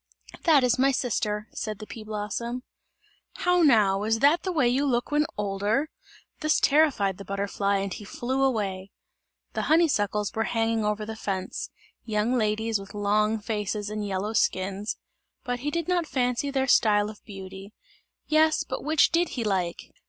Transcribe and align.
"That 0.45 0.63
is 0.63 0.79
my 0.79 0.89
sister," 0.91 1.47
said 1.53 1.77
the 1.77 1.85
pea 1.85 2.03
blossom. 2.03 2.63
"How 3.33 3.61
now, 3.61 4.01
is 4.01 4.17
that 4.17 4.41
the 4.41 4.51
way 4.51 4.67
you 4.67 4.83
look 4.83 5.11
when 5.11 5.27
older?" 5.37 5.91
This 6.39 6.59
terrified 6.59 7.19
the 7.19 7.23
butterfly 7.23 7.77
and 7.77 7.93
he 7.93 8.03
flew 8.03 8.41
away. 8.41 8.89
The 9.53 9.61
honeysuckles 9.69 10.33
were 10.33 10.45
hanging 10.45 10.83
over 10.83 11.05
the 11.05 11.15
fence 11.15 11.69
young 12.03 12.33
ladies 12.35 12.79
with 12.79 12.95
long 12.95 13.37
faces 13.37 13.91
and 13.91 14.03
yellow 14.03 14.33
skins 14.33 14.97
but 15.43 15.59
he 15.59 15.69
did 15.69 15.87
not 15.87 16.07
fancy 16.07 16.49
their 16.49 16.67
style 16.67 17.07
of 17.11 17.23
beauty. 17.23 17.71
Yes, 18.25 18.63
but 18.63 18.83
which 18.83 19.11
did 19.11 19.29
he 19.37 19.43
like? 19.43 19.91